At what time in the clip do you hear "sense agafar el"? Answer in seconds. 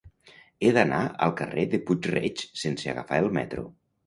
2.63-3.31